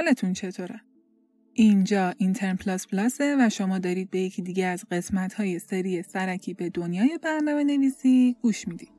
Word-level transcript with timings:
حالتون 0.00 0.32
چطوره؟ 0.32 0.80
اینجا 1.52 2.14
اینترن 2.18 2.56
پلاس 2.56 2.86
پلاسه 2.86 3.36
و 3.40 3.48
شما 3.48 3.78
دارید 3.78 4.10
به 4.10 4.20
یکی 4.20 4.42
دیگه 4.42 4.66
از 4.66 4.84
قسمت 4.90 5.34
های 5.34 5.58
سری 5.58 6.02
سرکی 6.02 6.54
به 6.54 6.70
دنیای 6.70 7.18
برنامه 7.22 7.64
نویسی 7.64 8.36
گوش 8.42 8.68
می‌دید. 8.68 8.90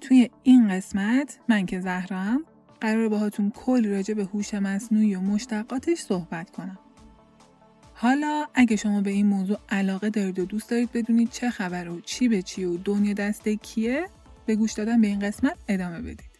توی 0.00 0.30
این 0.42 0.68
قسمت 0.68 1.38
من 1.48 1.66
که 1.66 1.80
زهرام 1.80 2.44
قرار 2.80 3.08
باهاتون 3.08 3.50
کلی 3.50 3.88
راجع 3.88 4.14
به 4.14 4.24
هوش 4.24 4.54
مصنوعی 4.54 5.14
و 5.14 5.20
مشتقاتش 5.20 5.98
صحبت 5.98 6.50
کنم. 6.50 6.78
حالا 7.94 8.46
اگه 8.54 8.76
شما 8.76 9.00
به 9.00 9.10
این 9.10 9.26
موضوع 9.26 9.58
علاقه 9.68 10.10
دارید 10.10 10.38
و 10.38 10.44
دوست 10.44 10.70
دارید 10.70 10.92
بدونید 10.92 11.30
چه 11.30 11.50
خبر 11.50 11.88
و 11.88 12.00
چی 12.00 12.28
به 12.28 12.42
چی 12.42 12.64
و 12.64 12.76
دنیا 12.76 13.12
دسته 13.12 13.56
کیه 13.56 14.06
به 14.46 14.56
گوش 14.56 14.72
دادن 14.72 15.00
به 15.00 15.06
این 15.06 15.18
قسمت 15.18 15.56
ادامه 15.68 16.00
بدید. 16.02 16.34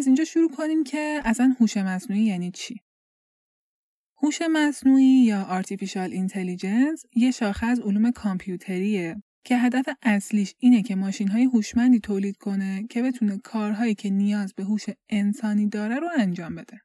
از 0.00 0.06
اینجا 0.06 0.24
شروع 0.24 0.50
کنیم 0.50 0.84
که 0.84 1.20
اصلا 1.24 1.54
هوش 1.60 1.76
مصنوعی 1.76 2.22
یعنی 2.22 2.50
چی؟ 2.50 2.80
هوش 4.22 4.42
مصنوعی 4.52 5.24
یا 5.24 5.62
Artificial 5.62 6.10
Intelligence 6.10 7.04
یه 7.16 7.30
شاخه 7.30 7.66
از 7.66 7.80
علوم 7.80 8.10
کامپیوتریه 8.10 9.22
که 9.44 9.56
هدف 9.56 9.88
اصلیش 10.02 10.54
اینه 10.58 10.82
که 10.82 10.96
ماشین 10.96 11.28
های 11.28 11.44
هوشمندی 11.44 12.00
تولید 12.00 12.36
کنه 12.36 12.86
که 12.90 13.02
بتونه 13.02 13.38
کارهایی 13.38 13.94
که 13.94 14.10
نیاز 14.10 14.54
به 14.54 14.64
هوش 14.64 14.84
انسانی 15.08 15.68
داره 15.68 15.96
رو 15.98 16.08
انجام 16.18 16.54
بده. 16.54 16.80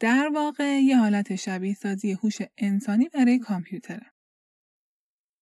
در 0.00 0.30
واقع 0.34 0.80
یه 0.82 0.98
حالت 0.98 1.34
شبیه 1.34 1.74
سازی 1.74 2.12
هوش 2.12 2.38
انسانی 2.58 3.08
برای 3.08 3.38
کامپیوتره. 3.38 4.12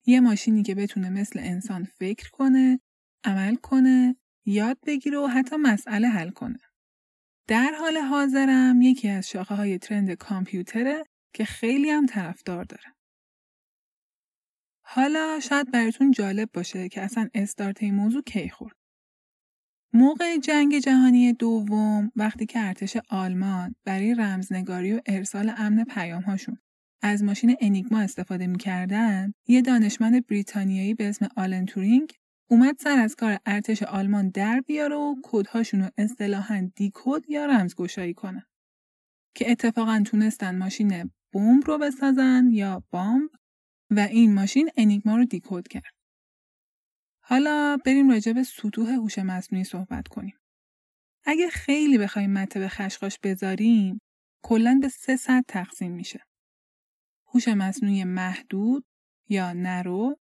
یه 0.06 0.20
ماشینی 0.20 0.62
که 0.62 0.74
بتونه 0.74 1.10
مثل 1.10 1.38
انسان 1.38 1.84
فکر 1.84 2.30
کنه، 2.30 2.80
عمل 3.24 3.54
کنه، 3.54 4.16
یاد 4.44 4.78
بگیره 4.86 5.18
و 5.18 5.26
حتی 5.26 5.56
مسئله 5.56 6.08
حل 6.08 6.30
کنه. 6.30 6.58
در 7.48 7.72
حال 7.78 7.96
حاضرم 7.96 8.82
یکی 8.82 9.08
از 9.08 9.28
شاخه 9.28 9.54
های 9.54 9.78
ترند 9.78 10.10
کامپیوتره 10.10 11.04
که 11.34 11.44
خیلی 11.44 11.90
هم 11.90 12.06
طرفدار 12.06 12.64
داره. 12.64 12.94
حالا 14.84 15.40
شاید 15.40 15.70
براتون 15.70 16.10
جالب 16.10 16.50
باشه 16.52 16.88
که 16.88 17.02
اصلا 17.02 17.28
استارت 17.34 17.82
این 17.82 17.94
موضوع 17.94 18.22
کی 18.22 18.48
خورد. 18.48 18.76
موقع 19.94 20.36
جنگ 20.36 20.78
جهانی 20.78 21.32
دوم 21.32 22.10
وقتی 22.16 22.46
که 22.46 22.60
ارتش 22.60 22.96
آلمان 23.08 23.74
برای 23.84 24.14
رمزنگاری 24.14 24.92
و 24.92 25.00
ارسال 25.06 25.52
امن 25.56 25.84
پیامهاشون 25.84 26.58
از 27.02 27.24
ماشین 27.24 27.56
انیگما 27.60 28.00
استفاده 28.00 28.46
می‌کردن 28.46 29.32
یه 29.46 29.62
دانشمند 29.62 30.26
بریتانیایی 30.26 30.94
به 30.94 31.08
اسم 31.08 31.28
آلن 31.36 31.66
تورینگ 31.66 32.12
اومد 32.50 32.76
سر 32.78 32.98
از 32.98 33.16
کار 33.16 33.38
ارتش 33.46 33.82
آلمان 33.82 34.28
در 34.28 34.60
بیاره 34.60 34.96
و 34.96 35.14
کدهاشون 35.22 35.80
رو 35.80 35.90
اصطلاحاً 35.98 36.70
دیکود 36.76 37.30
یا 37.30 37.46
رمزگشایی 37.46 38.14
کنه 38.14 38.46
که 39.34 39.50
اتفاقا 39.50 40.02
تونستن 40.06 40.58
ماشین 40.58 41.10
بمب 41.32 41.66
رو 41.66 41.78
بسازن 41.78 42.48
یا 42.52 42.84
بامب 42.90 43.30
و 43.90 44.00
این 44.00 44.34
ماشین 44.34 44.70
انیگما 44.76 45.16
رو 45.16 45.24
دیکود 45.24 45.68
کرد. 45.68 45.92
حالا 47.24 47.78
بریم 47.84 48.10
راجع 48.10 48.32
به 48.32 48.42
سطوح 48.42 48.90
هوش 48.90 49.18
مصنوعی 49.18 49.64
صحبت 49.64 50.08
کنیم. 50.08 50.38
اگه 51.24 51.48
خیلی 51.48 51.98
بخوایم 51.98 52.32
مته 52.32 52.60
به 52.60 52.68
خشخاش 52.68 53.18
بذاریم، 53.22 54.00
کلا 54.44 54.78
به 54.82 54.88
سه 54.88 55.16
سطح 55.16 55.42
تقسیم 55.48 55.92
میشه. 55.92 56.20
هوش 57.26 57.48
مصنوعی 57.48 58.04
محدود 58.04 58.84
یا 59.28 59.52
نرو، 59.52 60.16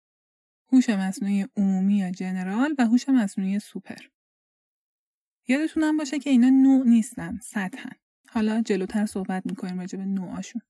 هوش 0.72 0.90
مصنوعی 0.90 1.46
عمومی 1.58 1.98
یا 1.98 2.12
جنرال 2.12 2.76
و 2.78 2.86
هوش 2.86 3.10
مصنوعی 3.10 3.60
سوپر. 3.60 4.02
یادتونم 5.48 5.98
باشه 5.98 6.20
که 6.20 6.30
اینا 6.30 6.50
نوع 6.50 6.88
نیستن، 6.88 7.40
سطحن. 7.44 7.92
حالا 8.30 8.62
جلوتر 8.62 9.06
صحبت 9.06 9.46
می‌کنیم 9.46 9.80
راجع 9.80 9.98
به 9.98 10.06
نوعاشون. 10.06 10.62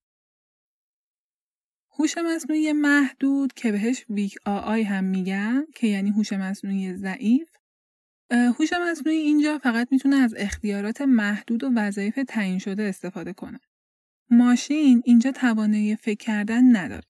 هوش 1.99 2.17
مصنوعی 2.17 2.73
محدود 2.73 3.53
که 3.53 3.71
بهش 3.71 4.05
ویک 4.09 4.35
آی 4.45 4.83
هم 4.83 5.03
میگن 5.03 5.65
که 5.75 5.87
یعنی 5.87 6.09
هوش 6.09 6.33
مصنوعی 6.33 6.93
ضعیف 6.93 7.49
هوش 8.31 8.73
مصنوعی 8.73 9.17
اینجا 9.17 9.57
فقط 9.57 9.87
می‌تونه 9.91 10.15
از 10.15 10.35
اختیارات 10.37 11.01
محدود 11.01 11.63
و 11.63 11.71
وظایف 11.75 12.19
تعیین 12.27 12.59
شده 12.59 12.83
استفاده 12.83 13.33
کنه. 13.33 13.59
ماشین 14.29 15.01
اینجا 15.05 15.31
توانایی 15.31 15.95
فکر 15.95 16.25
کردن 16.25 16.75
نداره. 16.75 17.03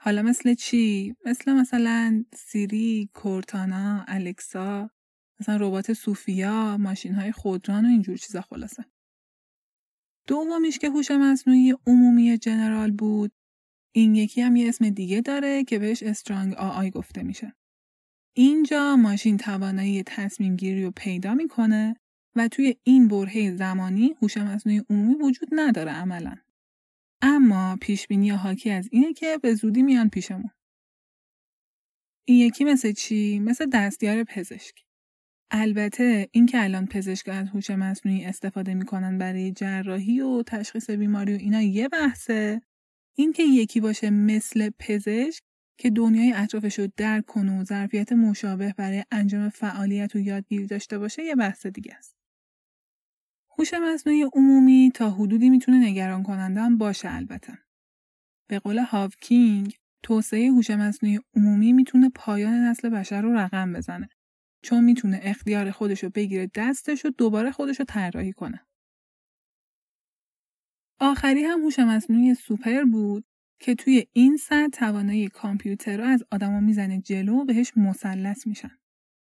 حالا 0.00 0.22
مثل 0.22 0.54
چی؟ 0.54 1.14
مثل 1.26 1.52
مثلا 1.52 2.24
سیری، 2.34 3.10
کورتانا، 3.14 4.04
الکسا، 4.08 4.90
مثلا 5.40 5.56
ربات 5.60 5.92
سوفیا، 5.92 6.76
ماشین 6.76 7.14
های 7.14 7.32
خودران 7.32 7.84
و 7.84 7.88
اینجور 7.88 8.16
چیزا 8.16 8.40
خلاصه. 8.40 8.84
دومیش 10.26 10.78
که 10.78 10.90
هوش 10.90 11.10
مصنوعی 11.10 11.74
عمومی 11.86 12.38
جنرال 12.38 12.90
بود 12.90 13.32
این 13.94 14.14
یکی 14.14 14.40
هم 14.40 14.56
یه 14.56 14.68
اسم 14.68 14.90
دیگه 14.90 15.20
داره 15.20 15.64
که 15.64 15.78
بهش 15.78 16.02
استرانگ 16.02 16.54
آی 16.54 16.90
گفته 16.90 17.22
میشه. 17.22 17.52
اینجا 18.36 18.96
ماشین 18.96 19.36
توانایی 19.36 20.02
تصمیم 20.02 20.56
گیری 20.56 20.84
رو 20.84 20.90
پیدا 20.90 21.34
می‌کنه 21.34 21.96
و 22.36 22.48
توی 22.48 22.76
این 22.84 23.08
برهه 23.08 23.56
زمانی 23.56 24.14
هوش 24.22 24.36
مصنوعی 24.36 24.82
عمومی 24.90 25.14
وجود 25.14 25.48
نداره 25.52 25.92
عملا. 25.92 26.36
اما 27.22 27.76
پیش 27.80 28.06
بینی 28.06 28.30
حاکی 28.30 28.70
از 28.70 28.88
اینه 28.92 29.12
که 29.12 29.38
به 29.42 29.54
زودی 29.54 29.82
میان 29.82 30.08
پیشمون. 30.08 30.50
این 32.28 32.46
یکی 32.46 32.64
مثل 32.64 32.92
چی؟ 32.92 33.38
مثل 33.38 33.66
دستیار 33.72 34.24
پزشک. 34.24 34.84
البته 35.50 36.28
این 36.32 36.46
که 36.46 36.64
الان 36.64 36.86
پزشک 36.86 37.28
از 37.28 37.48
هوش 37.48 37.70
مصنوعی 37.70 38.24
استفاده 38.24 38.74
می‌کنن 38.74 39.18
برای 39.18 39.52
جراحی 39.52 40.20
و 40.20 40.42
تشخیص 40.42 40.90
بیماری 40.90 41.34
و 41.34 41.38
اینا 41.38 41.62
یه 41.62 41.88
بحثه 41.88 42.62
این 43.16 43.32
که 43.32 43.42
یکی 43.42 43.80
باشه 43.80 44.10
مثل 44.10 44.70
پزشک 44.78 45.42
که 45.78 45.90
دنیای 45.90 46.32
اطرافش 46.32 46.78
رو 46.78 46.88
درک 46.96 47.26
کنه 47.26 47.60
و 47.60 47.64
ظرفیت 47.64 48.12
مشابه 48.12 48.74
برای 48.76 49.04
انجام 49.10 49.48
فعالیت 49.48 50.16
و 50.16 50.18
یادگیری 50.18 50.66
داشته 50.66 50.98
باشه 50.98 51.24
یه 51.24 51.34
بحث 51.34 51.66
دیگه 51.66 51.94
است. 51.94 52.17
هوش 53.58 53.74
مصنوعی 53.74 54.22
عمومی 54.32 54.92
تا 54.94 55.10
حدودی 55.10 55.50
می‌تونه 55.50 55.86
نگران 55.86 56.22
کننده 56.22 56.60
هم 56.60 56.78
باشه 56.78 57.14
البته. 57.14 57.58
به 58.48 58.58
قول 58.58 58.78
هاوکینگ 58.78 59.76
توسعه 60.02 60.48
هوش 60.50 60.70
مصنوعی 60.70 61.20
عمومی 61.36 61.72
می‌تونه 61.72 62.10
پایان 62.14 62.54
نسل 62.54 62.88
بشر 62.88 63.22
رو 63.22 63.32
رقم 63.32 63.72
بزنه 63.72 64.08
چون 64.62 64.84
می‌تونه 64.84 65.20
اختیار 65.22 65.70
خودش 65.70 66.04
رو 66.04 66.10
بگیره 66.10 66.50
دستش 66.54 67.04
و 67.04 67.10
دوباره 67.10 67.50
خودش 67.50 67.78
رو 67.78 67.84
طراحی 67.84 68.32
کنه. 68.32 68.66
آخری 71.00 71.42
هم 71.42 71.60
هوش 71.60 71.78
مصنوعی 71.78 72.34
سوپر 72.34 72.84
بود 72.84 73.24
که 73.60 73.74
توی 73.74 74.06
این 74.12 74.36
سطح 74.36 74.68
توانایی 74.68 75.28
کامپیوتر 75.28 75.96
رو 75.96 76.04
از 76.04 76.24
آدما 76.32 76.60
می‌زنه 76.60 77.00
جلو 77.00 77.40
و 77.40 77.44
بهش 77.44 77.72
مثلث 77.76 78.46
میشن. 78.46 78.78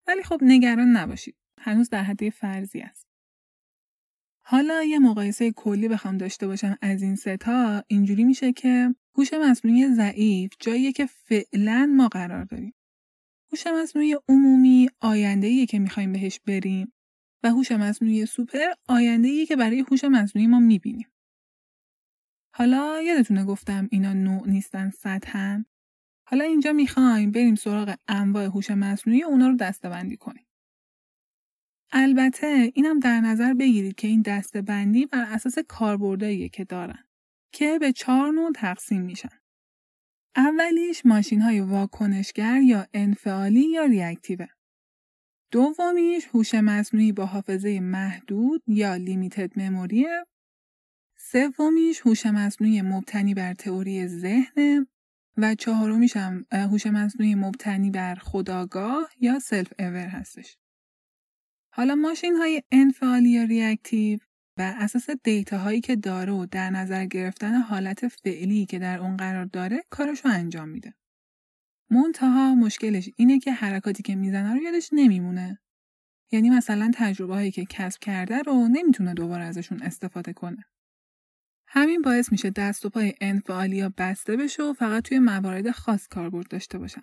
ولی 0.06 0.22
خب 0.22 0.38
نگران 0.42 0.88
نباشید. 0.88 1.36
هنوز 1.60 1.90
در 1.90 2.02
حد 2.02 2.28
فرضی 2.28 2.80
است. 2.80 3.13
حالا 4.46 4.82
یه 4.82 4.98
مقایسه 4.98 5.52
کلی 5.52 5.88
بخوام 5.88 6.16
داشته 6.16 6.46
باشم 6.46 6.78
از 6.82 7.02
این 7.02 7.16
ستا 7.16 7.82
اینجوری 7.88 8.24
میشه 8.24 8.52
که 8.52 8.94
هوش 9.18 9.32
مصنوعی 9.34 9.94
ضعیف 9.94 10.52
جاییه 10.60 10.92
که 10.92 11.06
فعلا 11.06 11.92
ما 11.96 12.08
قرار 12.08 12.44
داریم. 12.44 12.74
هوش 13.52 13.66
مصنوعی 13.66 14.16
عمومی 14.28 14.88
آینده 15.00 15.66
که 15.66 15.78
می‌خوایم 15.78 16.12
بهش 16.12 16.40
بریم 16.46 16.92
و 17.42 17.50
هوش 17.50 17.72
مصنوعی 17.72 18.26
سوپر 18.26 18.72
آینده 18.88 19.46
که 19.46 19.56
برای 19.56 19.84
هوش 19.90 20.04
مصنوعی 20.04 20.46
ما 20.46 20.60
می‌بینیم. 20.60 21.08
حالا 22.56 23.02
یادتونه 23.02 23.44
گفتم 23.44 23.88
اینا 23.90 24.12
نوع 24.12 24.48
نیستن 24.48 24.90
سطحن 24.90 25.66
حالا 26.28 26.44
اینجا 26.44 26.72
می‌خوایم 26.72 27.30
بریم 27.30 27.54
سراغ 27.54 27.94
انواع 28.08 28.44
هوش 28.44 28.70
مصنوعی 28.70 29.22
اونا 29.22 29.48
رو 29.48 29.56
دستبندی 29.56 30.16
کنیم 30.16 30.46
البته 31.96 32.72
اینم 32.74 33.00
در 33.00 33.20
نظر 33.20 33.54
بگیرید 33.54 33.94
که 33.94 34.08
این 34.08 34.22
دستبندی 34.22 35.06
بر 35.06 35.22
اساس 35.22 35.58
کاربردهاییه 35.58 36.48
که 36.48 36.64
دارن 36.64 37.04
که 37.52 37.78
به 37.78 37.92
چهار 37.92 38.32
نوع 38.32 38.52
تقسیم 38.54 39.02
میشن. 39.02 39.38
اولیش 40.36 41.06
ماشین 41.06 41.40
های 41.40 41.60
واکنشگر 41.60 42.60
یا 42.60 42.86
انفعالی 42.94 43.70
یا 43.70 43.84
ریاکتیوه. 43.84 44.46
دومیش 45.50 46.26
هوش 46.26 46.54
مصنوعی 46.54 47.12
با 47.12 47.26
حافظه 47.26 47.80
محدود 47.80 48.62
یا 48.66 48.94
لیمیتد 48.94 49.58
مموریه. 49.58 50.26
سومیش 51.16 52.00
هوش 52.00 52.26
مصنوعی 52.26 52.82
مبتنی 52.82 53.34
بر 53.34 53.54
تئوری 53.54 54.06
ذهن 54.06 54.86
و 55.36 55.54
چهارمیش 55.54 56.16
هم 56.16 56.46
هوش 56.52 56.86
مصنوعی 56.86 57.34
مبتنی 57.34 57.90
بر 57.90 58.14
خودآگاه 58.14 59.10
یا 59.20 59.38
self-aware 59.38 59.96
هستش. 59.96 60.56
حالا 61.76 61.94
ماشین 61.94 62.36
های 62.36 62.62
انفعالی 62.72 63.28
یا 63.28 63.44
reactive 63.44 64.18
بر 64.58 64.74
اساس 64.78 65.10
data 65.10 65.58
هایی 65.58 65.80
که 65.80 65.96
داره 65.96 66.32
و 66.32 66.46
در 66.46 66.70
نظر 66.70 67.04
گرفتن 67.04 67.54
حالت 67.54 68.08
فعلی 68.08 68.66
که 68.66 68.78
در 68.78 68.98
اون 68.98 69.16
قرار 69.16 69.44
داره 69.44 69.82
کارش 69.90 70.24
رو 70.24 70.30
انجام 70.30 70.68
میده. 70.68 70.94
منتها 71.90 72.54
مشکلش 72.54 73.10
اینه 73.16 73.38
که 73.38 73.52
حرکاتی 73.52 74.02
که 74.02 74.14
می‌زنه 74.14 74.52
رو 74.54 74.62
یادش 74.62 74.88
نمیمونه. 74.92 75.58
یعنی 76.32 76.50
مثلا 76.50 76.90
تجربه 76.94 77.34
هایی 77.34 77.50
که 77.50 77.64
کسب 77.64 78.00
کرده 78.00 78.38
رو 78.38 78.68
نمی‌تونه 78.68 79.14
دوباره 79.14 79.44
ازشون 79.44 79.82
استفاده 79.82 80.32
کنه. 80.32 80.64
همین 81.66 82.02
باعث 82.02 82.32
میشه 82.32 82.50
دست 82.50 82.86
و 82.86 82.90
پای 82.90 83.14
انفعالی 83.20 83.88
بسته 83.88 84.36
بشه 84.36 84.62
و 84.62 84.72
فقط 84.72 85.02
توی 85.02 85.18
موارد 85.18 85.70
خاص 85.70 86.08
کاربرد 86.08 86.48
داشته 86.48 86.78
باشن. 86.78 87.02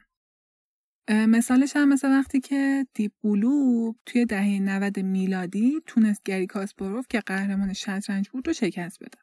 مثالش 1.11 1.75
هم 1.75 1.89
مثل 1.89 2.09
وقتی 2.09 2.39
که 2.39 2.87
دیپ 2.93 3.11
بلو 3.23 3.93
توی 4.05 4.25
دهه 4.25 4.59
90 4.59 4.99
میلادی 4.99 5.81
تونست 5.85 6.23
گری 6.25 6.47
کاسپاروف 6.47 7.07
که 7.09 7.19
قهرمان 7.19 7.73
شطرنج 7.73 8.29
بود 8.29 8.47
رو 8.47 8.53
شکست 8.53 8.99
بده. 9.03 9.17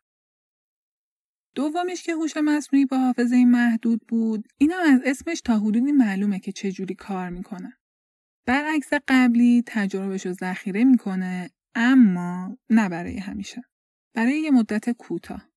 دومیش 1.55 2.03
که 2.03 2.13
هوش 2.13 2.37
مصنوعی 2.37 2.87
با 2.87 2.99
حافظه 2.99 3.45
محدود 3.45 4.01
بود 4.09 4.49
اینم 4.59 4.81
از 4.95 5.01
اسمش 5.05 5.41
تا 5.41 5.59
حدودی 5.59 5.93
معلومه 5.93 6.39
که 6.39 6.53
چجوری 6.53 6.95
کار 6.95 7.31
می‌کنه. 7.31 7.79
برعکس 8.47 8.91
قبلی 9.09 9.63
تجربهش 9.67 10.27
رو 10.27 10.33
ذخیره 10.33 10.85
می‌کنه 10.85 11.51
اما 11.75 12.59
نه 12.71 12.89
برای 12.89 13.19
همیشه. 13.19 13.63
برای 14.15 14.41
یه 14.41 14.51
مدت 14.51 14.91
کوتاه. 14.91 15.49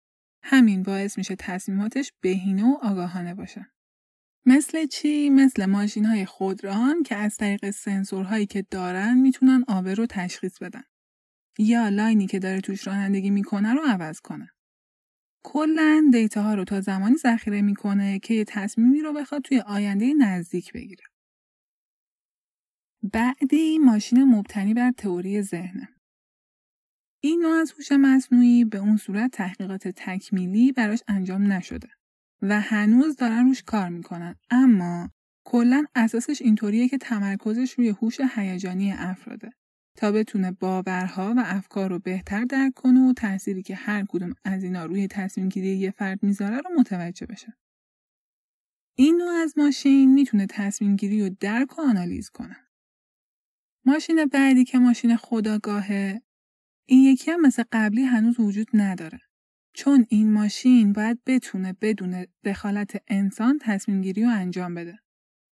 همین 0.44 0.84
باعث 0.84 1.18
میشه 1.18 1.36
تصمیماتش 1.36 2.14
بهینه 2.22 2.66
و 2.66 2.78
آگاهانه 2.82 3.36
باشه. 3.36 3.72
مثل 4.46 4.86
چی؟ 4.86 5.30
مثل 5.30 5.66
ماشین 5.66 6.06
های 6.06 6.26
خودران 6.26 7.04
که 7.04 7.16
از 7.16 7.38
طریق 7.38 7.70
سنسورهایی 7.70 8.46
که 8.46 8.62
دارن 8.72 9.18
می‌تونن 9.18 9.64
آبه 9.68 9.94
رو 9.94 10.06
تشخیص 10.06 10.58
بدن. 10.60 10.84
یا 11.60 11.90
لاینی 11.90 12.28
که 12.28 12.40
داره 12.40 12.62
توش 12.62 12.88
رانندگی 12.88 13.30
می‌کنه 13.30 13.74
رو 13.74 13.82
عوض 13.86 14.20
کنه. 14.20 14.50
کلا 15.44 16.10
دیتا 16.12 16.42
ها 16.44 16.56
رو 16.56 16.64
تا 16.64 16.82
زمانی 16.82 17.16
ذخیره 17.16 17.62
می‌کنه 17.62 18.20
که 18.20 18.34
یه 18.34 18.44
تصمیمی 18.44 19.02
رو 19.02 19.14
بخواد 19.14 19.42
توی 19.42 19.60
آینده 19.60 20.14
نزدیک 20.14 20.74
بگیره. 20.74 21.04
بعدی 23.14 23.78
ماشین 23.78 24.24
مبتنی 24.24 24.74
بر 24.74 24.92
تئوری 24.92 25.42
ذهنه. 25.42 25.90
این 27.24 27.42
نوع 27.42 27.52
از 27.52 27.72
هوش 27.72 27.92
مصنوعی 27.92 28.66
به 28.66 28.78
اون 28.78 28.98
صورت 28.98 29.32
تحقیقات 29.32 29.88
تکمیلی 29.88 30.72
براش 30.72 31.00
انجام 31.08 31.52
نشده. 31.52 31.90
و 32.42 32.62
هنوز 32.62 33.16
دارن 33.16 33.46
روش 33.46 33.64
کار 33.64 33.90
می‌کنن 33.90 34.36
اما 34.50 35.10
کلا 35.46 35.86
اساسش 35.96 36.42
اینطوریه 36.42 36.88
که 36.88 36.98
تمرکزش 36.98 37.72
روی 37.72 37.90
هوش 37.90 38.20
هیجانی 38.36 38.92
افراده 38.92 39.50
تا 39.98 40.12
بتونه 40.12 40.52
باورها 40.52 41.34
و 41.38 41.44
افکار 41.46 41.90
رو 41.90 42.00
بهتر 42.00 42.44
درک 42.44 42.74
کنه 42.74 43.10
و 43.10 43.14
تأثیری 43.14 43.64
که 43.64 43.76
هر 43.76 44.06
کدوم 44.10 44.34
از 44.44 44.64
اینا 44.64 44.86
روی 44.86 45.08
تصمیم 45.08 45.50
گیری 45.50 45.78
یه 45.78 45.92
فرد 45.92 46.24
می‌ذاره 46.24 46.58
رو 46.58 46.70
متوجه 46.80 47.26
بشه. 47.26 47.54
این 48.98 49.18
نوع 49.18 49.30
از 49.30 49.58
ماشین 49.58 50.14
می‌تونه 50.14 50.48
تصمیم 50.50 50.96
گیری 50.96 51.22
رو 51.22 51.36
درک 51.40 51.80
و 51.80 51.82
آنالیز 51.82 52.30
کنه. 52.30 52.58
ماشین 53.86 54.26
بعدی 54.26 54.64
که 54.64 54.80
ماشین 54.80 55.16
خداگاهه 55.16 56.22
این 56.88 57.04
یکی 57.04 57.32
هم 57.32 57.42
مثل 57.42 57.64
قبلی 57.72 58.04
هنوز 58.04 58.40
وجود 58.40 58.68
نداره. 58.74 59.20
چون 59.74 60.06
این 60.10 60.34
ماشین 60.34 60.94
باید 60.94 61.20
بتونه 61.26 61.76
بدون 61.82 62.26
دخالت 62.44 63.04
انسان 63.08 63.60
تصمیم 63.62 64.02
گیری 64.02 64.24
رو 64.24 64.30
انجام 64.30 64.76
بده 64.76 65.00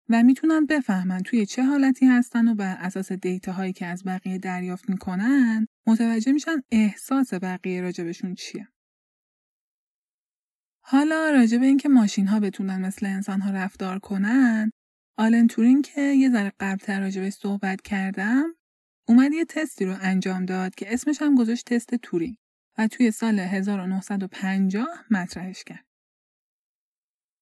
و 0.09 0.23
می‌تونن 0.23 0.65
بفهمن 0.65 1.19
توی 1.19 1.45
چه 1.45 1.63
حالتی 1.63 2.05
هستن 2.05 2.47
و 2.47 2.55
بر 2.55 2.75
اساس 2.79 3.11
دیتاهایی 3.11 3.73
که 3.73 3.85
از 3.85 4.03
بقیه 4.03 4.37
دریافت 4.37 4.89
می‌کنن 4.89 5.67
متوجه 5.87 6.31
میشن 6.31 6.55
احساس 6.71 7.33
بقیه 7.33 7.81
راجبشون 7.81 8.35
چیه. 8.35 8.67
حالا 10.87 11.29
راجب 11.29 11.61
اینکه 11.61 11.89
ماشین 11.89 12.27
ها 12.27 12.39
بتونن 12.39 12.81
مثل 12.81 13.05
انسان 13.05 13.41
ها 13.41 13.51
رفتار 13.51 13.99
کنن 13.99 14.71
آلن 15.17 15.47
تورین 15.47 15.81
که 15.81 16.01
یه 16.01 16.29
ذره 16.29 16.53
قبلتر 16.59 16.99
راجبش 16.99 17.33
صحبت 17.33 17.81
کردم 17.81 18.55
اومد 19.07 19.33
یه 19.33 19.45
تستی 19.45 19.85
رو 19.85 19.95
انجام 20.01 20.45
داد 20.45 20.75
که 20.75 20.93
اسمش 20.93 21.21
هم 21.21 21.35
گذاشت 21.35 21.65
تست 21.65 21.95
تورین 21.95 22.37
و 22.77 22.87
توی 22.87 23.11
سال 23.11 23.39
1950 23.39 24.87
مطرحش 25.11 25.63
کرد. 25.63 25.85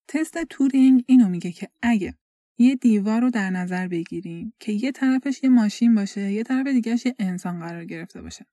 تست 0.07 0.43
تورینگ 0.43 1.03
اینو 1.07 1.29
میگه 1.29 1.51
که 1.51 1.69
اگه 1.81 2.17
یه 2.57 2.75
دیوار 2.75 3.21
رو 3.21 3.29
در 3.29 3.49
نظر 3.49 3.87
بگیریم 3.87 4.53
که 4.59 4.71
یه 4.71 4.91
طرفش 4.91 5.43
یه 5.43 5.49
ماشین 5.49 5.95
باشه 5.95 6.31
یه 6.31 6.43
طرف 6.43 6.67
دیگهش 6.67 7.05
یه 7.05 7.15
انسان 7.19 7.59
قرار 7.59 7.85
گرفته 7.85 8.21
باشه. 8.21 8.45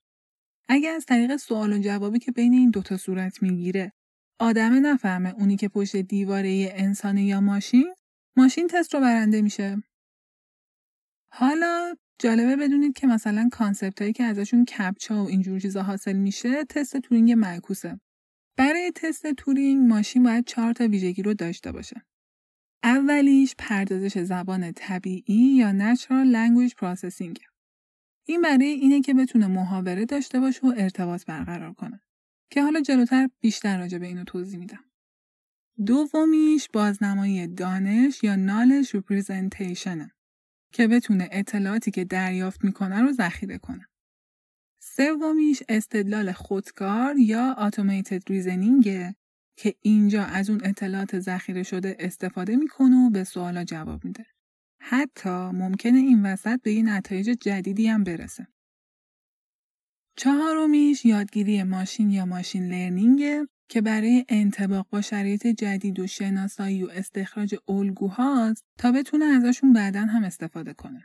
اگه 0.68 0.88
از 0.88 1.06
طریق 1.06 1.36
سوال 1.36 1.72
و 1.72 1.78
جوابی 1.78 2.18
که 2.18 2.32
بین 2.32 2.52
این 2.52 2.70
دوتا 2.70 2.96
صورت 2.96 3.42
می‌گیره 3.42 3.92
آدمه 4.38 4.80
نفهمه 4.80 5.34
اونی 5.34 5.56
که 5.56 5.68
پشت 5.68 5.96
دیواره 5.96 6.52
یه 6.52 6.72
انسان 6.76 7.18
یا 7.18 7.40
ماشین 7.40 7.94
ماشین 8.36 8.68
تست 8.68 8.94
رو 8.94 9.00
برنده 9.00 9.42
میشه. 9.42 9.82
حالا 11.32 11.96
جالبه 12.22 12.56
بدونید 12.56 12.92
که 12.92 13.06
مثلا 13.06 13.48
concept 13.52 14.00
هایی 14.00 14.12
که 14.12 14.24
ازشون 14.24 14.64
captcha 14.64 15.24
و 15.24 15.28
اینجور 15.28 15.60
چیزا 15.60 15.82
حاصل 15.82 16.12
میشه 16.12 16.64
تست 16.64 16.96
تورینگ 16.96 17.32
معکوسه. 17.32 18.00
برای 18.56 18.92
تست 18.94 19.26
تورینگ 19.26 19.88
ماشین 19.88 20.22
باید 20.22 20.44
چهار 20.44 20.72
تا 20.72 20.86
ویژگی 20.88 21.22
رو 21.22 21.34
داشته 21.34 21.72
باشه. 21.72 22.02
اولیش 22.82 23.54
پردازش 23.58 24.18
زبان 24.18 24.72
طبیعی 24.72 25.56
یا 25.56 25.72
Natural 25.72 26.32
Language 26.34 26.72
Processing. 26.72 27.34
این 28.26 28.42
برای 28.42 28.66
اینه 28.66 29.00
که 29.00 29.14
بتونه 29.14 29.46
محاوره 29.46 30.04
داشته 30.04 30.40
باشه 30.40 30.66
و 30.66 30.74
ارتباط 30.76 31.24
برقرار 31.24 31.72
کنه. 31.72 32.00
که 32.50 32.62
حالا 32.62 32.80
جلوتر 32.80 33.28
بیشتر 33.40 33.78
راجع 33.78 33.98
به 33.98 34.06
اینو 34.06 34.24
توضیح 34.24 34.58
میدم. 34.58 34.84
دومیش 35.86 36.68
بازنمایی 36.72 37.46
دانش 37.46 38.24
یا 38.24 38.36
Knowledge 38.36 38.88
Representation 38.88 40.19
که 40.72 40.88
بتونه 40.88 41.28
اطلاعاتی 41.32 41.90
که 41.90 42.04
دریافت 42.04 42.64
می‌کنه 42.64 43.00
رو 43.00 43.12
ذخیره 43.12 43.58
کنه. 43.58 43.86
سومیش 44.82 45.62
استدلال 45.68 46.32
خودکار 46.32 47.18
یا 47.18 47.52
automated 47.52 48.22
reasoning 48.28 49.14
که 49.56 49.74
اینجا 49.80 50.24
از 50.24 50.50
اون 50.50 50.60
اطلاعات 50.64 51.20
ذخیره 51.20 51.62
شده 51.62 51.96
استفاده 51.98 52.56
می‌کنه 52.56 53.06
و 53.06 53.10
به 53.10 53.24
سوالا 53.24 53.64
جواب 53.64 54.04
میده. 54.04 54.26
حتی 54.80 55.30
ممکنه 55.30 55.98
این 55.98 56.26
وسط 56.26 56.62
به 56.62 56.72
یه 56.72 56.82
نتایج 56.82 57.30
جدیدی 57.30 57.86
هم 57.86 58.04
برسه. 58.04 58.46
چهارمیش 60.16 61.04
یادگیری 61.04 61.62
ماشین 61.62 62.10
یا 62.10 62.26
ماشین 62.26 62.68
لرنینگ 62.68 63.46
که 63.70 63.80
برای 63.80 64.24
انتباق 64.28 64.86
با 64.90 65.00
شرایط 65.00 65.46
جدید 65.46 66.00
و 66.00 66.06
شناسایی 66.06 66.84
و 66.84 66.90
استخراج 66.90 67.54
الگوهاست 67.68 68.64
تا 68.78 68.92
بتونه 68.92 69.24
ازشون 69.24 69.72
بعدا 69.72 70.00
هم 70.00 70.24
استفاده 70.24 70.74
کنه. 70.74 71.04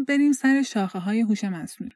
بریم 0.00 0.32
سر 0.32 0.62
شاخه 0.62 0.98
های 0.98 1.20
هوش 1.20 1.44
مصنوعی. 1.44 1.92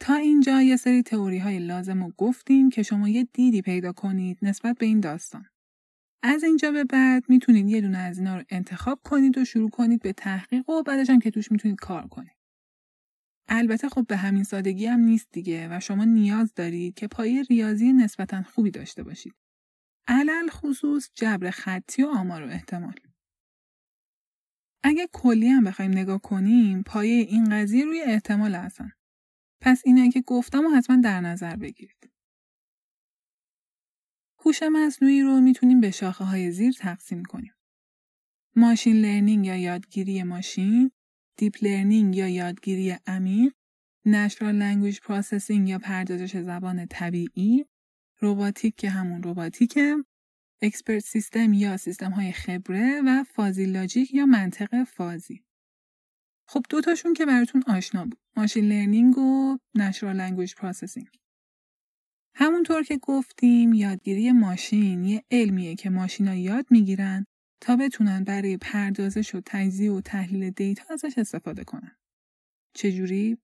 تا 0.00 0.14
اینجا 0.14 0.62
یه 0.62 0.76
سری 0.76 1.02
تئوری 1.02 1.38
های 1.38 1.58
لازم 1.58 2.04
رو 2.04 2.12
گفتیم 2.18 2.70
که 2.70 2.82
شما 2.82 3.08
یه 3.08 3.28
دیدی 3.32 3.62
پیدا 3.62 3.92
کنید 3.92 4.38
نسبت 4.42 4.78
به 4.78 4.86
این 4.86 5.00
داستان. 5.00 5.46
از 6.22 6.44
اینجا 6.44 6.70
به 6.70 6.84
بعد 6.84 7.24
می‌تونید 7.28 7.68
یه 7.68 7.80
دونه 7.80 7.98
از 7.98 8.18
اینا 8.18 8.36
رو 8.36 8.44
انتخاب 8.48 9.00
کنید 9.04 9.38
و 9.38 9.44
شروع 9.44 9.70
کنید 9.70 10.02
به 10.02 10.12
تحقیق 10.12 10.70
و 10.70 10.82
بعدش 10.82 11.10
هم 11.10 11.18
که 11.18 11.30
توش 11.30 11.52
می‌تونید 11.52 11.78
کار 11.78 12.06
کنید. 12.06 12.36
البته 13.48 13.88
خب 13.88 14.06
به 14.06 14.16
همین 14.16 14.44
سادگی 14.44 14.86
هم 14.86 15.00
نیست 15.00 15.28
دیگه 15.32 15.68
و 15.76 15.80
شما 15.80 16.04
نیاز 16.04 16.54
دارید 16.54 16.94
که 16.94 17.08
پایه 17.08 17.42
ریاضی 17.42 17.92
نسبتا 17.92 18.42
خوبی 18.42 18.70
داشته 18.70 19.02
باشید. 19.02 19.34
علل 20.08 20.48
خصوص 20.50 21.10
جبر 21.14 21.50
خطی 21.50 22.02
و 22.02 22.06
آمار 22.06 22.42
و 22.42 22.48
احتمال. 22.48 22.94
اگه 24.86 25.08
کلی 25.12 25.48
هم 25.48 25.64
بخوایم 25.64 25.90
نگاه 25.90 26.20
کنیم 26.20 26.82
پایه 26.82 27.14
این 27.14 27.50
قضیه 27.50 27.84
روی 27.84 28.02
احتمال 28.02 28.54
هستن. 28.54 28.92
پس 29.60 29.82
اینایی 29.84 30.10
که 30.10 30.20
گفتم 30.20 30.66
و 30.66 30.68
حتما 30.68 30.96
در 30.96 31.20
نظر 31.20 31.56
بگیرید. 31.56 32.10
هوش 34.38 34.62
مصنوعی 34.62 35.22
رو 35.22 35.40
می‌تونیم 35.40 35.80
به 35.80 35.90
شاخه 35.90 36.24
های 36.24 36.50
زیر 36.50 36.72
تقسیم 36.72 37.22
کنیم. 37.22 37.54
machine 38.56 38.96
learning 38.96 39.46
یا 39.46 39.56
یادگیری 39.56 40.22
ماشین، 40.22 40.90
deep 41.36 41.56
learning 41.62 42.16
یا 42.16 42.28
یادگیری 42.28 42.96
عمیق، 43.06 43.52
natural 44.06 44.54
language 44.54 45.00
processing 45.00 45.68
یا 45.68 45.78
پردازش 45.78 46.36
زبان 46.36 46.86
طبیعی، 46.86 47.64
روباتیک 48.18 48.76
که 48.76 48.90
همون 48.90 49.22
روباتیکه، 49.22 49.96
expert 50.62 51.04
system 51.04 51.52
یا 51.52 51.76
سیستم 51.76 52.10
های 52.10 52.32
خبره 52.32 53.02
و 53.06 53.24
fuzzy 53.24 53.66
logic 53.66 54.14
یا 54.14 54.26
منطق 54.26 54.84
فازی. 54.84 55.44
خب 56.48 56.64
دوتاشون 56.68 57.14
که 57.14 57.26
براتون 57.26 57.62
آشنا 57.66 58.04
بود. 58.04 58.18
machine 58.36 58.64
learning 58.64 59.18
و 59.18 59.58
natural 59.74 60.16
language 60.16 60.54
processing. 60.54 61.08
همونطور 62.36 62.82
که 62.82 62.98
گفتیم 62.98 63.72
یادگیری 63.72 64.32
ماشین 64.32 65.04
یه 65.04 65.24
علمیه 65.30 65.74
که 65.74 65.90
ماشینا 65.90 66.34
یاد 66.34 66.66
می‌گیرن 66.70 67.26
تا 67.60 67.76
بتونن 67.76 68.24
برای 68.24 68.56
پردازش 68.56 69.34
و 69.34 69.40
تجزیه 69.46 69.92
و 69.92 70.00
تحلیل 70.00 70.50
دیتا 70.50 70.84
ازش 70.90 71.18
استفاده 71.18 71.64
کنن. 71.64 71.96
چجوری؟ 72.74 73.38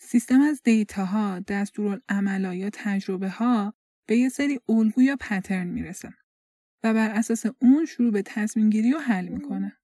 سیستم 0.00 0.40
از 0.40 0.62
دیتاها، 0.62 1.40
دستورالعملا 1.40 2.54
یا 2.54 2.70
تجربه 2.72 3.28
ها 3.28 3.74
به 4.06 4.16
یه 4.16 4.28
سری 4.28 4.60
الگو 4.68 5.02
یا 5.02 5.16
پترن 5.20 5.66
می‌رسه 5.66 6.14
و 6.84 6.94
بر 6.94 7.10
اساس 7.10 7.46
اون 7.62 7.84
شروع 7.84 8.12
به 8.12 8.22
تصمیم 8.22 8.70
گیری 8.70 8.94
و 8.94 8.98
حل 8.98 9.28
می‌کنه. 9.28 9.76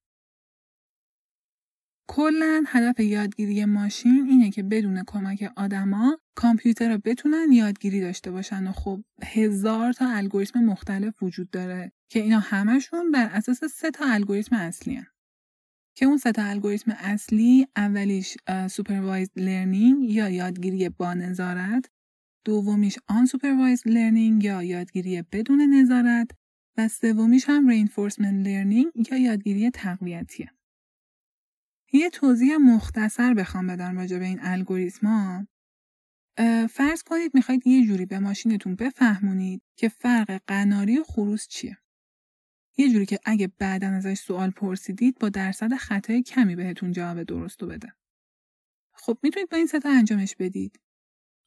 کلا 2.11 2.64
هدف 2.67 3.00
یادگیری 3.00 3.64
ماشین 3.64 4.26
اینه 4.31 4.50
که 4.50 4.62
بدون 4.62 5.05
کمک 5.07 5.52
آدما 5.57 6.19
کامپیوتر 6.37 6.93
رو 6.93 7.00
بتونن 7.05 7.52
یادگیری 7.52 8.00
داشته 8.00 8.31
باشن 8.31 8.67
و 8.67 8.73
خب 8.73 9.05
هزار 9.23 9.93
تا 9.93 10.11
الگوریتم 10.11 10.61
مختلف 10.61 11.23
وجود 11.23 11.50
داره 11.50 11.93
که 12.11 12.21
اینا 12.21 12.38
همشون 12.38 13.11
بر 13.11 13.26
اساس 13.26 13.64
سه 13.64 13.90
تا 13.90 14.05
الگوریتم 14.05 14.57
اصلی 14.57 14.95
هن. 14.95 15.07
که 15.97 16.07
اون 16.07 16.17
سه 16.17 16.33
تا 16.33 16.45
الگوریتم 16.45 16.90
اصلی 16.99 17.67
اولیش 17.76 18.37
سوپروایزد 18.71 19.38
لرنینگ 19.40 20.11
یا 20.11 20.28
یادگیری 20.28 20.88
با 20.88 21.14
نظارت 21.14 21.90
دومیش 22.45 22.99
unsupervised 23.08 23.88
learning 23.88 24.44
یا 24.45 24.62
یادگیری 24.62 25.23
بدون 25.33 25.61
نظارت 25.61 26.31
و 26.78 26.88
سومیش 26.88 27.44
هم 27.49 27.68
reinforcement 27.68 28.47
learning 28.47 28.92
یا 29.11 29.18
یادگیری 29.18 29.70
تقویتیه. 29.70 30.52
یه 31.92 32.11
توضیح 32.11 32.56
مختصر 32.56 33.35
بخوام 33.35 33.66
بدم 33.66 33.99
راجع 33.99 34.18
به 34.18 34.25
این 34.25 34.38
الگوریتما 34.42 35.47
فرض 36.70 37.02
کنید 37.02 37.35
می‌خواید 37.35 37.66
یه 37.66 37.87
جوری 37.87 38.06
به 38.06 38.18
ماشینتون 38.18 38.75
بفهمونید 38.75 39.62
که 39.76 39.88
فرق 39.88 40.40
قناری 40.47 40.99
و 40.99 41.04
خروس 41.04 41.49
چیه. 41.49 41.78
یه 42.76 42.92
جوری 42.92 43.06
که 43.06 43.18
اگه 43.25 43.52
بعدا 43.58 43.87
ازش 43.87 44.18
سوال 44.18 44.50
پرسیدید 44.50 45.18
با 45.18 45.28
درصد 45.28 45.75
خطای 45.75 46.23
کمی 46.23 46.56
بهتون 46.56 46.92
جواب 46.92 47.23
درستو 47.23 47.66
بده. 47.66 47.92
خب 48.92 49.18
می‌تونید 49.23 49.49
با 49.49 49.56
این 49.56 49.66
ستا 49.66 49.90
انجامش 49.90 50.37
بدید. 50.37 50.80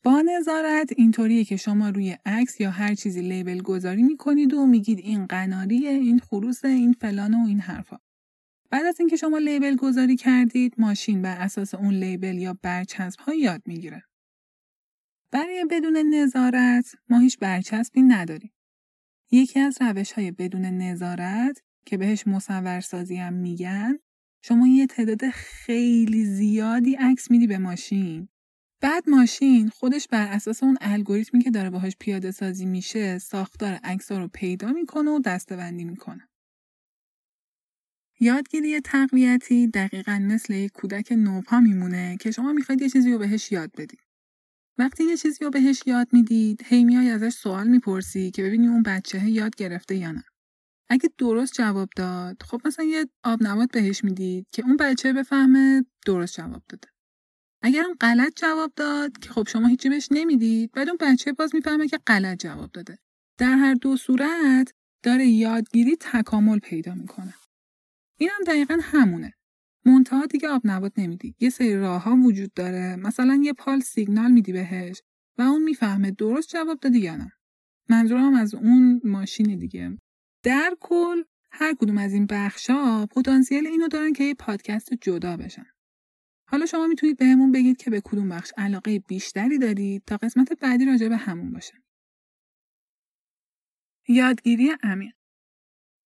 با 0.04 0.22
نظارت 0.22 0.94
اینطوریه 0.98 1.46
که 1.46 1.58
شما 1.58 1.90
روی 1.90 2.18
عکس 2.26 2.62
یا 2.62 2.72
هر 2.72 2.96
چیزی 2.96 3.22
لیبل 3.22 3.62
گذاری 3.62 4.04
می‌کنید 4.04 4.54
و 4.54 4.66
میگید 4.66 5.00
این 5.00 5.26
قناریه، 5.26 5.90
این 5.90 6.20
خروس، 6.20 6.66
این 6.66 6.94
فلان 6.94 7.34
و 7.34 7.48
این 7.48 7.60
حرفا. 7.60 7.98
بعد 8.70 8.86
از 8.86 9.00
اینکه 9.00 9.16
شما 9.16 9.38
لیبل 9.38 9.76
گذاری 9.76 10.16
کردید 10.16 10.76
ماشین 10.78 11.22
بر 11.22 11.38
اساس 11.38 11.74
اون 11.74 11.94
لیبل 11.94 12.38
یا 12.38 12.58
برچسب 12.62 13.20
ها 13.20 13.34
یاد 13.34 13.62
می‌گیره. 13.66 14.04
برای 15.32 15.66
بدون 15.70 15.98
نظارت 15.98 16.96
ما 17.10 17.20
هیچ 17.20 17.40
برچسبی 17.40 18.02
نداریم. 18.02 18.54
یکی 19.32 19.60
از 19.60 19.78
روش 19.82 20.12
های 20.12 20.32
بدون 20.32 20.66
نظارت 20.66 21.64
که 21.86 21.98
بهش 21.98 22.28
مصورسازی 22.28 23.16
هم 23.16 23.34
میگن 23.34 24.00
شما 24.42 24.68
یه 24.68 24.88
تعداد 24.88 25.30
خیلی 25.30 26.26
زیادی 26.26 26.96
عکس 26.96 27.32
میدی 27.32 27.48
به 27.48 27.58
ماشین 27.58 28.28
بعد 28.82 29.10
ماشین 29.10 29.70
خودش 29.70 30.08
بر 30.08 30.28
اساس 30.28 30.64
اون 30.64 30.78
الگوریتمی 30.82 31.44
که 31.44 31.52
داره 31.52 31.70
باهاش 31.70 31.94
پیاده 32.00 32.32
سازی 32.32 32.66
میشه 32.66 33.18
ساختار 33.18 33.74
عکس 33.74 34.12
رو 34.12 34.28
پیدا 34.28 34.72
می‌کنه 34.72 35.12
و 35.12 35.20
دستبندی 35.20 35.84
می‌کنه. 35.84 36.28
یادگیری 38.20 38.80
تقویتی 38.80 39.68
دقیقا 39.68 40.20
مثل 40.22 40.54
یک 40.54 40.72
کودک 40.72 41.12
نوپا 41.12 41.60
میمونه 41.60 42.18
که 42.20 42.32
شما 42.32 42.54
می‌خواید 42.54 42.82
یه 42.82 42.90
چیزی 42.90 43.12
رو 43.12 43.18
بهش 43.18 43.52
یاد 43.52 43.72
بدید. 43.72 44.02
وقتی 44.78 45.04
یه 45.04 45.18
چیزی 45.18 45.46
رو 45.46 45.52
بهش 45.52 45.84
یاد 45.86 46.08
می‌دید، 46.12 46.62
هی 46.66 46.84
میای 46.84 47.10
ازش 47.10 47.34
سوال 47.34 47.68
می‌پرسی 47.68 48.32
که 48.32 48.44
ببینی 48.44 48.68
اون 48.68 48.84
بچه 48.84 49.30
یاد 49.30 49.56
گرفته 49.56 49.96
یا 49.96 50.12
نه. 50.12 50.24
اگه 50.90 51.10
درست 51.18 51.54
جواب 51.54 51.90
داد، 51.96 52.44
خب 52.44 52.62
مثلا 52.66 52.86
یه 52.86 53.06
آب 53.24 53.40
نبات 53.42 53.72
بهش 53.72 54.04
می‌دید 54.04 54.48
که 54.52 54.64
اون 54.66 54.78
بچه 54.78 55.14
بفهمه 55.14 55.86
درست 56.06 56.36
جواب 56.36 56.64
داده. 56.70 56.88
اگر 57.62 57.84
هم 57.84 57.94
غلط 58.02 58.34
جواب 58.36 58.74
داد 58.76 59.18
که 59.18 59.30
خب 59.30 59.48
شما 59.48 59.68
هیچی 59.68 59.90
بهش 59.90 60.08
نمی‌دید، 60.12 60.72
بعد 60.72 60.88
اون 60.88 60.98
بچه 61.02 61.34
باز 61.34 61.56
می‌فهمه 61.56 61.88
که 61.88 61.98
غلط 62.08 62.40
جواب 62.40 62.72
داده. 62.72 62.98
در 63.38 63.56
هر 63.56 63.74
دو 63.74 63.98
صورت 63.98 64.74
داره 65.04 65.28
یادگیری 65.28 65.96
تکامل 66.00 66.60
پیدا 66.60 66.96
می‌کنه. 66.96 67.34
این 68.18 68.30
هم 68.30 68.44
دقیقا 68.48 68.80
همونه. 68.82 69.34
منتها 69.86 70.26
دیگه 70.26 70.50
آب 70.50 70.62
نبات 70.66 70.92
نمیدی. 70.98 71.36
یه 71.40 71.50
سری 71.50 71.76
راه 71.76 72.04
ها 72.04 72.16
وجود 72.16 72.54
داره. 72.54 72.96
مثلا 72.96 73.42
یه 73.44 73.54
پال 73.54 73.80
سیگنال 73.80 74.32
میدی 74.32 74.52
بهش 74.52 75.02
و 75.38 75.42
اون 75.42 75.64
می‌فهمه 75.64 76.12
درست 76.12 76.50
جواب 76.50 76.80
دادی 76.80 77.00
یا 77.00 77.16
نه. 77.16 77.32
منظورم 77.90 78.34
از 78.34 78.56
اون 78.56 79.02
ماشین 79.04 79.60
دیگه. 79.60 79.98
در 80.44 80.76
کل 80.80 81.24
هر 81.52 81.74
کدوم 81.74 81.98
از 81.98 82.14
این 82.14 82.26
بخشا 82.26 83.06
پتانسیل 83.06 83.68
اینو 83.68 83.88
دارن 83.88 84.14
که 84.14 84.24
یه 84.24 84.34
پادکست 84.34 84.94
جدا 85.02 85.38
بشن. 85.38 85.66
حالا 86.52 86.66
شما 86.66 86.88
می‌تونید 86.88 87.18
بهمون 87.18 87.52
بگید 87.52 87.78
که 87.78 87.90
به 87.90 88.02
کدوم 88.02 88.30
بخش 88.30 88.52
علاقه 88.58 89.00
بیشتری 89.00 89.58
دارید 89.58 90.04
تا 90.08 90.18
قسمت 90.18 90.54
بعدی 90.54 90.86
راجع 90.86 91.08
به 91.08 91.18
همون 91.18 91.52
باشه. 91.52 91.74
یادگیری 94.08 94.72
عمیق 94.84 95.14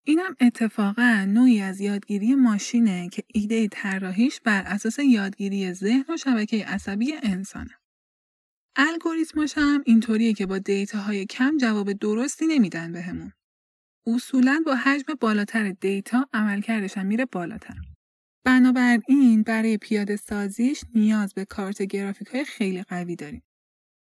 اینم 0.04 0.36
اتفاقا 0.40 1.24
نوعی 1.28 1.60
از 1.60 1.80
یادگیری 1.80 2.34
ماشینه 2.34 3.08
که 3.08 3.22
ایده 3.34 3.68
طراحیش 3.68 4.40
بر 4.40 4.62
اساس 4.66 4.98
یادگیری 4.98 5.72
ذهن 5.72 6.04
و 6.08 6.16
شبکه 6.16 6.64
عصبی 6.64 7.14
انسانه. 7.22 7.74
الگوریتماش 8.76 9.58
هم 9.58 9.82
اینطوریه 9.86 10.32
که 10.32 10.46
با 10.46 10.58
دیتاهای 10.58 11.26
کم 11.26 11.56
جواب 11.56 11.92
درستی 11.92 12.46
نمیدن 12.46 12.92
بهمون. 12.92 13.32
اصولا 14.06 14.62
با 14.66 14.74
حجم 14.74 15.14
بالاتر 15.20 15.70
دیتا 15.70 16.28
عملکردش 16.32 16.98
هم 16.98 17.06
میره 17.06 17.24
بالاتر. 17.24 17.95
بنابراین 18.46 19.42
برای 19.42 19.78
پیاده 19.78 20.16
سازیش 20.16 20.84
نیاز 20.94 21.34
به 21.34 21.44
کارت 21.44 21.82
گرافیک 21.82 22.28
های 22.28 22.44
خیلی 22.44 22.82
قوی 22.82 23.16
داریم. 23.16 23.42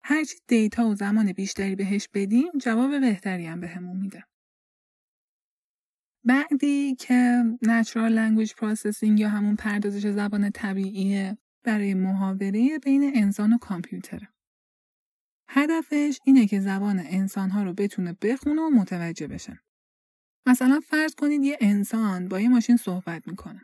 هرچی 0.03 0.35
دیتا 0.47 0.87
و 0.87 0.95
زمان 0.95 1.31
بیشتری 1.31 1.75
بهش 1.75 2.07
بدیم 2.13 2.51
جواب 2.61 2.99
بهتری 2.99 3.45
هم 3.45 3.59
بهمون 3.59 3.97
میده. 3.97 4.23
بعدی 6.25 6.95
که 6.95 7.43
Natural 7.65 8.11
Language 8.15 8.51
Processing 8.51 9.19
یا 9.19 9.29
همون 9.29 9.55
پردازش 9.55 10.07
زبان 10.07 10.51
طبیعیه 10.51 11.37
برای 11.63 11.93
محاوره 11.93 12.79
بین 12.79 13.11
انسان 13.15 13.53
و 13.53 13.57
کامپیوتره. 13.57 14.27
هدفش 15.49 16.19
اینه 16.25 16.47
که 16.47 16.59
زبان 16.59 17.03
انسانها 17.05 17.63
رو 17.63 17.73
بتونه 17.73 18.17
بخونه 18.21 18.61
و 18.61 18.69
متوجه 18.69 19.27
بشه. 19.27 19.59
مثلا 20.47 20.79
فرض 20.79 21.15
کنید 21.15 21.43
یه 21.43 21.57
انسان 21.61 22.27
با 22.27 22.39
یه 22.39 22.49
ماشین 22.49 22.77
صحبت 22.77 23.27
می‌کنه. 23.27 23.61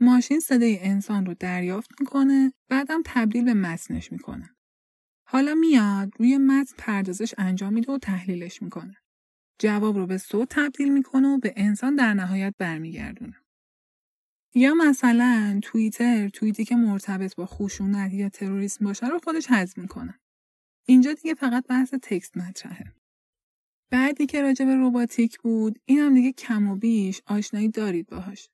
ماشین 0.00 0.40
صدای 0.40 0.78
انسان 0.78 1.26
رو 1.26 1.34
دریافت 1.34 1.90
می‌کنه 2.00 2.52
بعدم 2.68 3.02
تبدیل 3.04 3.44
به 3.44 3.54
متنش 3.54 4.12
می‌کنه. 4.12 4.50
حالا 5.28 5.54
میاد 5.54 6.12
روی 6.18 6.38
متن 6.38 6.74
پردازش 6.78 7.34
انجام 7.38 7.72
میده 7.72 7.92
و 7.92 7.98
تحلیلش 7.98 8.62
می‌کنه. 8.62 8.96
جواب 9.58 9.96
رو 9.96 10.06
به 10.06 10.18
صوت 10.18 10.48
تبدیل 10.50 10.92
می‌کنه 10.92 11.28
و 11.28 11.38
به 11.38 11.52
انسان 11.56 11.94
در 11.96 12.14
نهایت 12.14 12.54
برمیگردونه. 12.58 13.36
یا 14.54 14.74
مثلا 14.74 15.60
توییتر 15.62 16.28
توییتی 16.28 16.64
که 16.64 16.76
مرتبط 16.76 17.34
با 17.34 17.46
خشونت 17.46 18.12
یا 18.12 18.28
تروریسم 18.28 18.84
باشه 18.84 19.06
رو 19.06 19.18
خودش 19.24 19.46
حذف 19.46 19.78
می‌کنه. 19.78 20.20
اینجا 20.86 21.12
دیگه 21.12 21.34
فقط 21.34 21.66
بحث 21.66 21.94
text 22.02 22.36
مطرحه. 22.36 22.94
بعدی 23.90 24.26
که 24.26 24.42
راجع 24.42 24.64
به 24.64 24.76
روباتیک 24.76 25.38
بود 25.38 25.78
این 25.84 25.98
هم 25.98 26.14
دیگه 26.14 26.32
کم 26.32 26.68
و 26.68 26.76
بیش 26.76 27.22
آشنایی 27.26 27.68
دارید 27.68 28.06
باهاش. 28.06 28.48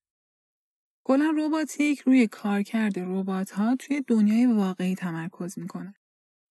کلا 1.09 1.31
روباتیک 1.31 2.01
روی 2.01 2.27
کارکرد 2.27 2.99
ربات 2.99 3.51
ها 3.51 3.77
توی 3.77 4.05
دنیای 4.07 4.47
واقعی 4.47 4.95
تمرکز 4.95 5.59
می‌کنه. 5.59 5.95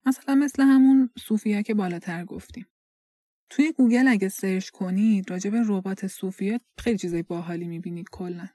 مثلا 0.06 0.34
مثل 0.34 0.62
همون 0.62 1.10
صوفیا 1.18 1.62
که 1.62 1.74
بالاتر 1.74 2.24
گفتیم. 2.24 2.66
توی 3.50 3.72
گوگل 3.72 4.08
اگه 4.08 4.28
search 4.28 4.70
کنید 4.70 5.30
راجع 5.30 5.50
به 5.50 5.62
ربات 5.66 6.06
صوفیا 6.06 6.58
خیلی 6.78 6.98
چیزای 6.98 7.22
باحالی 7.22 7.68
می‌بینید 7.68 8.08
کلا. 8.12 8.48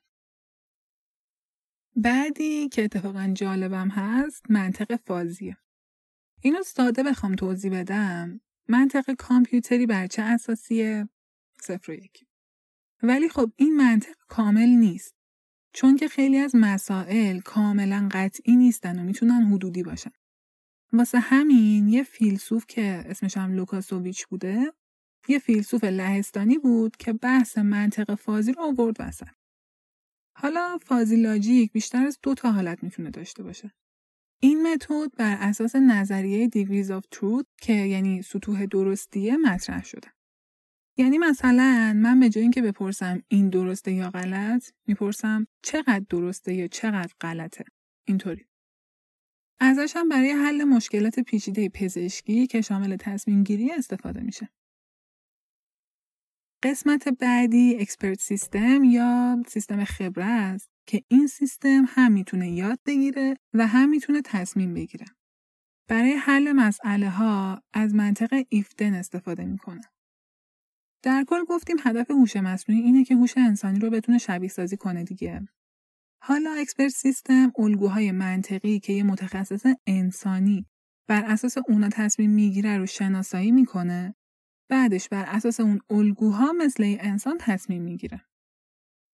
بعدی 1.96 2.70
که 2.70 2.84
اتفاقا 2.84 3.32
جالبم 3.34 3.90
هست 3.90 4.52
منطق 4.52 4.96
فازیه. 4.96 5.58
اینو 6.42 6.64
ساده 6.64 7.04
بخوام 7.04 7.36
توضیح 7.36 7.80
بدم 7.80 8.42
منطق 8.68 9.14
کامپیوتری 9.14 9.86
بر 9.86 10.08
چه 10.08 10.22
اساسیه؟ 10.22 11.10
صفر 11.62 11.92
و 11.92 11.96
یک. 11.96 12.26
ولی 13.04 13.30
خب 13.30 13.52
این 13.56 13.78
منطق 13.78 14.16
کامل 14.28 14.70
نیست. 14.70 15.23
چون 15.74 15.96
که 15.96 16.08
خیلی 16.08 16.38
از 16.38 16.56
مسائل 16.56 17.40
کاملا 17.40 18.10
قطعی 18.12 18.56
نیستن 18.56 19.00
و 19.00 19.04
می‌تونن 19.04 19.44
حدودی 19.44 19.84
باشن. 19.84 20.12
واسه 20.94 21.20
همین 21.20 21.88
یه 21.88 22.04
فیلسوف 22.04 22.66
که 22.68 23.04
اسمش 23.06 23.38
هم 23.38 23.54
لوکاسوویچ 23.54 24.26
بوده 24.28 24.74
یه 25.28 25.40
فیلسوف 25.40 25.84
لهستانی 25.84 26.58
بود 26.58 26.98
که 26.98 27.14
بحث 27.14 27.58
منطق 27.58 28.16
فازی 28.16 28.52
رو 28.52 28.62
آورد 28.62 28.96
وسط. 29.00 29.28
حالا 30.38 30.78
فازی 30.82 31.16
لاجیک 31.16 31.72
بیشتر 31.72 32.06
از 32.06 32.20
دو 32.24 32.34
تا 32.34 32.52
حالت 32.52 32.84
می‌تونه 32.84 33.10
داشته 33.10 33.44
باشه. 33.44 33.72
این 34.42 34.74
متد 34.74 35.12
بر 35.18 35.38
اساس 35.40 35.76
نظریه 35.76 36.48
دیگریز 36.48 36.92
آف 36.92 37.06
تروت 37.12 37.46
که 37.62 37.74
یعنی 37.74 38.22
سطوح 38.22 38.66
درستیه 38.66 39.38
مطرح 39.38 39.84
شده. 39.84 40.08
یعنی 40.98 41.18
مثلا 41.18 41.94
من 41.96 42.20
به 42.20 42.30
جای 42.30 42.42
اینکه 42.42 42.62
بپرسم 42.62 43.24
این 43.28 43.50
درسته 43.50 43.92
یا 43.92 44.10
غلط 44.10 44.72
می‌پرسم 44.88 45.48
چقدر 45.64 46.06
درسته 46.10 46.54
یا 46.54 46.68
چقدر 46.68 47.14
غلطه 47.22 47.66
اینطوری 48.08 48.46
ازش 49.60 49.94
هم 49.96 50.10
برای 50.10 50.32
حل 50.32 50.64
مشکلات 50.64 51.20
پیچیده 51.20 51.70
پزشکی 51.70 52.48
که 52.48 52.62
شامل 52.62 52.96
تصمیم 52.96 53.44
گیری 53.44 53.72
استفاده 53.72 54.22
میشه 54.22 54.50
قسمت 56.64 57.08
بعدی 57.08 57.78
expert 57.80 58.20
system 58.20 58.84
یا 58.84 59.44
سیستم 59.48 59.84
خبره 59.84 60.26
است 60.26 60.70
که 60.88 61.04
این 61.08 61.28
سیستم 61.28 61.86
هم 61.88 62.12
می‌تونه 62.12 62.52
یاد 62.52 62.80
بگیره 62.86 63.38
و 63.54 63.68
هم 63.68 63.90
می‌تونه 63.90 64.22
تصمیم 64.22 64.74
بگیره. 64.74 65.06
برای 65.90 66.12
حل 66.12 66.52
مسئله 66.52 67.10
ها 67.10 67.62
از 67.74 67.96
منطق 67.96 68.46
if 68.50 68.64
then 68.64 68.94
استفاده 68.94 69.46
می‌کنه. 69.46 69.93
در 71.04 71.26
کل 71.28 71.44
گفتیم 71.46 71.78
هدف 71.84 72.12
هوش 72.12 72.36
مصنوعی 72.36 72.82
اینه 72.82 73.04
که 73.04 73.16
هوش 73.16 73.38
انسانی 73.38 73.80
رو 73.80 73.90
بتونه 73.90 74.18
شبیه 74.18 74.50
سازی 74.50 74.78
کنه 74.78 75.04
دیگه. 75.04 75.48
حالا 76.24 76.52
expert 76.52 76.92
system 76.92 77.52
الگوهای 77.58 78.12
منطقی 78.12 78.80
که 78.80 78.94
یه 78.94 79.04
متخصص 79.04 79.66
انسانی 79.88 80.66
بر 81.08 81.24
اساس 81.26 81.58
اونا 81.68 81.90
تصمیم 81.90 82.32
می‌گیره 82.32 82.78
رو 82.78 82.86
شناسایی 82.86 83.52
می‌کنه 83.52 84.16
بعدش 84.70 85.10
بر 85.10 85.26
اساس 85.28 85.60
اون 85.60 85.80
الگوها 85.90 86.52
مثل 86.52 86.98
انسان 87.00 87.38
تصمیم 87.40 87.82
می‌گیره. 87.82 88.22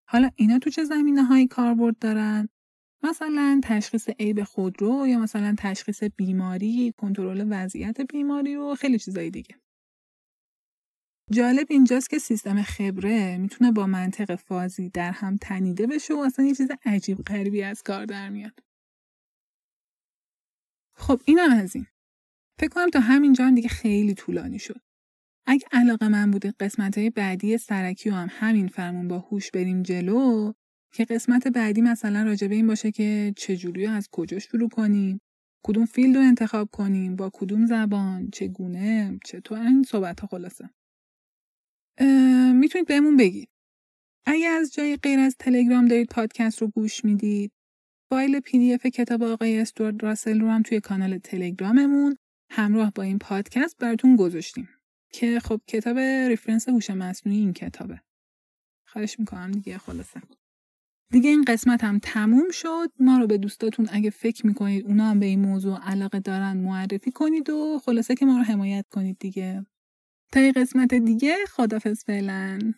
حالا 0.10 0.30
اینا 0.36 0.60
تو 0.60 0.69
چه 0.69 0.84
زمینه 0.84 1.23
هایی 1.23 1.47
کاربرد 1.47 1.99
دارن؟ 1.99 2.49
مثلا 3.04 3.62
تشخیص 3.63 4.10
عیب 4.10 4.43
خودرو 4.43 5.08
یا 5.08 5.19
مثلا 5.19 5.56
تشخیص 5.58 6.04
بیماری، 6.04 6.93
کنترل 6.97 7.47
وضعیت 7.49 8.02
بیماری 8.02 8.56
و 8.56 8.75
خیلی 8.75 8.99
چیزایی 8.99 9.32
دیگه. 9.32 9.56
جالب 11.32 11.68
اینجاست 11.70 12.10
که 12.10 12.20
سیستم 12.20 12.62
خبره 12.62 13.38
می‌تونه 13.38 13.72
با 13.72 13.88
منطق 13.88 14.36
فازی 14.36 14.89
در 14.89 15.12
هم 15.12 15.38
تنیده 15.38 15.88
بشه 15.88 16.13
و 16.13 16.18
اصلا 16.18 16.46
یه 16.46 16.56
چیز 16.56 16.68
عجیب 16.86 17.18
غریبی 17.18 17.63
از 17.63 17.84
کار 17.84 18.06
در 18.06 18.30
میاد. 18.30 18.60
خب 20.96 21.22
اینم 21.26 21.52
از 21.52 21.76
این. 21.76 21.86
فکر 22.60 22.70
کنم 22.70 22.89
تا 22.89 23.00
همینجا 23.00 23.46
هم 23.46 23.56
دیگه 23.56 23.70
خیلی 23.70 24.13
طولانی 24.13 24.60
شد. 24.60 24.82
اگه 25.46 25.68
علاقه 25.72 26.08
من 26.08 26.32
بوده 26.32 26.54
قسمت 26.60 26.98
های 26.98 27.10
بعدی 27.10 27.58
سرکی 27.58 28.10
و 28.10 28.13
هم 28.13 28.28
همین 28.32 28.68
فرمون 28.68 29.08
با 29.08 29.20
هوش 29.20 29.52
بریم 29.52 29.84
جلو 29.84 30.54
که 30.94 31.06
قسمت 31.06 31.48
بعدی 31.48 31.82
مثلا 31.82 32.24
راجبه 32.24 32.56
این 32.56 32.68
باشه 32.68 32.92
که 32.92 33.34
چجوری 33.38 33.88
از 33.88 34.10
کجا 34.12 34.39
شروع 34.39 34.70
کنیم 34.70 35.22
کدوم 35.63 35.86
فیلد 35.86 36.15
رو 36.18 36.22
انتخاب 36.22 36.70
کنیم 36.72 37.15
با 37.15 37.30
کدوم 37.34 37.65
زبان 37.65 38.30
چگونه 38.30 39.20
چطور 39.26 39.60
این 39.60 39.84
صحبت 39.84 40.20
ها 40.20 40.28
خلاصه 40.28 40.70
می‌تونید 42.54 42.88
بهمون 42.88 43.18
بگید. 43.18 43.50
اگه 44.26 44.48
از 44.48 44.74
جای 44.74 44.98
غیر 44.98 45.20
از 45.20 45.36
تلگرام 45.40 45.86
دارید 45.86 46.08
پادکست 46.08 46.62
رو 46.62 46.68
گوش 46.68 47.06
می‌دید 47.06 47.52
فایل 48.10 48.40
PDF 48.39 48.86
کتاب 48.86 49.24
آقای 49.24 49.60
استوارد 49.60 50.04
راسل 50.04 50.40
رو 50.40 50.50
هم 50.50 50.62
توی 50.62 50.80
کانال 50.80 51.18
تلگراممون 51.18 52.18
همراه 52.52 52.92
با 52.96 53.04
این 53.04 53.20
پادکست 53.20 53.78
براتون 53.78 54.16
گذاشتیم. 54.16 54.70
که 55.12 55.40
خب 55.40 55.62
کتاب 55.68 55.98
reference 56.00 56.69
هوش 56.70 56.90
مصنوعی 56.90 57.40
این 57.40 57.54
کتابه. 57.54 58.02
خواهش 58.86 59.20
می‌کنم 59.20 59.52
دیگه 59.52 59.78
خلاصه. 59.78 60.22
دیگه 61.12 61.30
این 61.30 61.44
قسمت 61.44 61.84
هم 61.84 62.00
تموم 62.04 62.52
شد. 62.52 62.92
ما 63.00 63.18
رو 63.18 63.28
به 63.28 63.38
دوستاتون 63.38 63.88
اگه 63.92 64.10
فکر 64.10 64.48
می‌کنید 64.48 64.86
اونا 64.86 65.10
هم 65.10 65.20
به 65.20 65.26
این 65.26 65.40
موضوع 65.40 65.80
علاقه 65.82 66.20
دارن 66.20 66.58
معرفی 66.58 67.12
کنید 67.12 67.50
و 67.50 67.80
خلاصه 67.86 68.16
که 68.16 68.26
ما 68.26 68.38
رو 68.38 68.44
حمایت 68.44 68.86
کنید 68.90 69.18
دیگه. 69.20 69.66
تا 70.32 70.52
قسمت 70.56 70.94
دیگه 70.94 71.36
خدافز 71.50 72.04
فعلا. 72.04 72.74